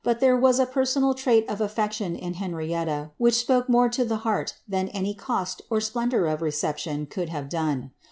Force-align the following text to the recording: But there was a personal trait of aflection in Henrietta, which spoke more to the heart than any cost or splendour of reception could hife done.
But 0.03 0.19
there 0.19 0.35
was 0.35 0.57
a 0.57 0.65
personal 0.65 1.13
trait 1.13 1.47
of 1.47 1.59
aflection 1.59 2.17
in 2.17 2.33
Henrietta, 2.33 3.11
which 3.19 3.35
spoke 3.35 3.69
more 3.69 3.87
to 3.89 4.03
the 4.03 4.25
heart 4.25 4.55
than 4.67 4.87
any 4.87 5.13
cost 5.13 5.61
or 5.69 5.79
splendour 5.79 6.25
of 6.25 6.41
reception 6.41 7.05
could 7.05 7.29
hife 7.29 7.47
done. 7.49 7.91